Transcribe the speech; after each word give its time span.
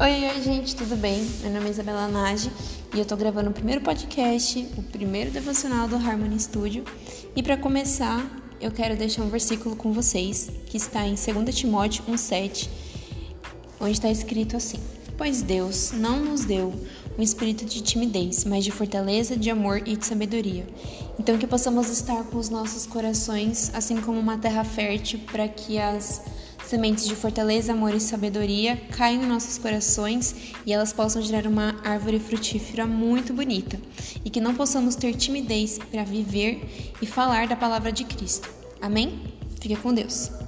Oi, 0.00 0.28
oi, 0.28 0.42
gente, 0.42 0.76
tudo 0.76 0.94
bem? 0.94 1.24
Meu 1.42 1.50
nome 1.50 1.66
é 1.66 1.70
Isabela 1.70 2.06
Nage 2.06 2.52
e 2.94 3.00
eu 3.00 3.04
tô 3.04 3.16
gravando 3.16 3.50
o 3.50 3.52
primeiro 3.52 3.80
podcast, 3.80 4.64
o 4.76 4.82
primeiro 4.84 5.32
devocional 5.32 5.88
do 5.88 5.96
Harmony 5.96 6.38
Studio. 6.38 6.84
E 7.34 7.42
para 7.42 7.56
começar, 7.56 8.24
eu 8.60 8.70
quero 8.70 8.96
deixar 8.96 9.22
um 9.22 9.28
versículo 9.28 9.74
com 9.74 9.92
vocês, 9.92 10.52
que 10.66 10.76
está 10.76 11.04
em 11.04 11.16
2 11.16 11.52
Timóteo 11.52 12.04
1,7, 12.04 12.68
onde 13.80 13.90
está 13.90 14.08
escrito 14.08 14.56
assim: 14.56 14.78
Pois 15.16 15.42
Deus 15.42 15.90
não 15.90 16.20
nos 16.20 16.44
deu 16.44 16.72
um 17.18 17.22
espírito 17.22 17.64
de 17.64 17.82
timidez, 17.82 18.44
mas 18.44 18.62
de 18.62 18.70
fortaleza, 18.70 19.36
de 19.36 19.50
amor 19.50 19.82
e 19.84 19.96
de 19.96 20.06
sabedoria. 20.06 20.64
Então, 21.18 21.36
que 21.36 21.46
possamos 21.46 21.88
estar 21.88 22.22
com 22.22 22.38
os 22.38 22.48
nossos 22.48 22.86
corações, 22.86 23.72
assim 23.74 24.00
como 24.00 24.20
uma 24.20 24.38
terra 24.38 24.62
fértil, 24.62 25.18
para 25.26 25.48
que 25.48 25.76
as 25.76 26.22
sementes 26.68 27.06
de 27.06 27.16
fortaleza, 27.16 27.72
amor 27.72 27.94
e 27.94 28.00
sabedoria 28.00 28.76
caem 28.90 29.22
em 29.22 29.26
nossos 29.26 29.56
corações 29.56 30.52
e 30.66 30.72
elas 30.72 30.92
possam 30.92 31.22
gerar 31.22 31.46
uma 31.46 31.80
árvore 31.82 32.20
frutífera 32.20 32.86
muito 32.86 33.32
bonita 33.32 33.80
e 34.22 34.28
que 34.28 34.40
não 34.40 34.54
possamos 34.54 34.94
ter 34.94 35.14
timidez 35.14 35.78
para 35.90 36.04
viver 36.04 36.92
e 37.00 37.06
falar 37.06 37.48
da 37.48 37.56
palavra 37.56 37.90
de 37.90 38.04
Cristo. 38.04 38.50
Amém? 38.82 39.18
Fique 39.58 39.76
com 39.76 39.94
Deus. 39.94 40.47